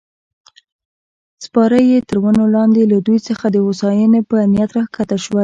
سپاره 1.43 1.79
یې 1.89 1.97
تر 2.07 2.17
ونو 2.23 2.43
لاندې 2.55 2.81
له 2.91 2.97
دوی 3.05 3.19
څخه 3.27 3.45
د 3.49 3.57
هوساینې 3.65 4.21
په 4.29 4.37
نیت 4.51 4.69
راکښته 4.77 5.17
شول. 5.23 5.39